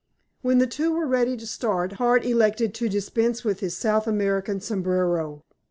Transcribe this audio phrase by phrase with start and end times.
[0.41, 4.59] When the two were ready to start, Hart elected to dispense with his South American
[4.59, 5.43] sombrero.